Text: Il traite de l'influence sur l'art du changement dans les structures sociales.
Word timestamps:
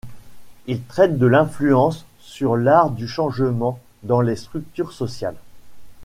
Il 0.65 0.81
traite 0.81 1.19
de 1.19 1.27
l'influence 1.27 2.07
sur 2.21 2.57
l'art 2.57 2.89
du 2.89 3.07
changement 3.07 3.77
dans 4.01 4.19
les 4.19 4.35
structures 4.35 4.93
sociales. 4.93 5.37